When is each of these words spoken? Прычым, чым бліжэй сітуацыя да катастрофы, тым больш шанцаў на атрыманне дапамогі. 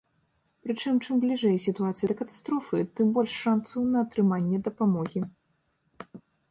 Прычым, 0.67 0.95
чым 1.05 1.19
бліжэй 1.25 1.57
сітуацыя 1.67 2.09
да 2.13 2.17
катастрофы, 2.21 2.77
тым 2.99 3.07
больш 3.19 3.31
шанцаў 3.43 3.81
на 3.93 3.97
атрыманне 4.07 4.57
дапамогі. 4.71 5.21